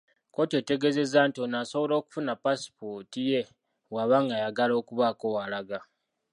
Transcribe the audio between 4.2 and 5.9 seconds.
ng'ayagala okubaako w'alaga.